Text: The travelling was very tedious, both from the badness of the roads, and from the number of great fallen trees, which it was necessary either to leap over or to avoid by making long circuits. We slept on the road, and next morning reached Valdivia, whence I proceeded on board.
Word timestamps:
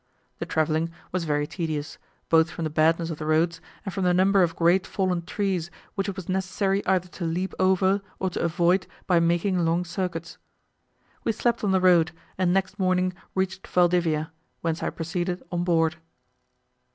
The 0.39 0.47
travelling 0.47 0.89
was 1.11 1.25
very 1.25 1.45
tedious, 1.45 1.99
both 2.27 2.49
from 2.49 2.63
the 2.63 2.71
badness 2.71 3.11
of 3.11 3.19
the 3.19 3.25
roads, 3.27 3.61
and 3.85 3.93
from 3.93 4.03
the 4.03 4.15
number 4.15 4.41
of 4.41 4.55
great 4.55 4.87
fallen 4.87 5.21
trees, 5.23 5.69
which 5.93 6.09
it 6.09 6.15
was 6.15 6.27
necessary 6.27 6.83
either 6.87 7.07
to 7.09 7.23
leap 7.23 7.53
over 7.59 8.01
or 8.17 8.31
to 8.31 8.41
avoid 8.41 8.87
by 9.05 9.19
making 9.19 9.63
long 9.63 9.85
circuits. 9.85 10.39
We 11.23 11.33
slept 11.33 11.63
on 11.63 11.69
the 11.71 11.79
road, 11.79 12.13
and 12.35 12.51
next 12.51 12.79
morning 12.79 13.13
reached 13.35 13.67
Valdivia, 13.67 14.31
whence 14.61 14.81
I 14.81 14.89
proceeded 14.89 15.43
on 15.51 15.63
board. 15.63 15.97